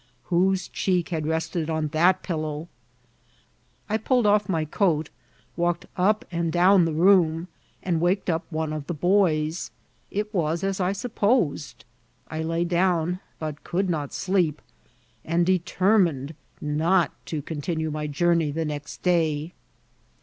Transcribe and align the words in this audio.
Whose 0.33 0.67
cheek 0.67 1.09
had 1.09 1.27
rested 1.27 1.69
on 1.69 1.89
that 1.89 2.23
pillow? 2.23 2.67
I 3.87 3.97
pulled 3.97 4.25
off 4.25 4.49
my 4.49 4.65
coat, 4.65 5.11
walked 5.55 5.85
up 5.95 6.25
and 6.31 6.51
down 6.51 6.85
the 6.85 6.91
room, 6.93 7.49
and 7.83 8.01
waked 8.01 8.27
up 8.27 8.43
one 8.49 8.73
of 8.73 8.87
the 8.87 8.95
boys. 8.95 9.69
It 10.09 10.33
was 10.33 10.63
as 10.63 10.81
I 10.81 10.91
supposed. 10.91 11.85
I 12.29 12.41
lay 12.41 12.63
down, 12.65 13.19
but 13.37 13.63
could 13.63 13.91
not 13.91 14.09
deep^ 14.09 14.55
and 15.23 15.45
determined 15.45 16.33
not 16.59 17.11
to 17.27 17.43
continue 17.43 17.91
my 17.91 18.07
journey 18.07 18.49
the 18.49 18.65
next 18.65 19.03
day. 19.03 19.53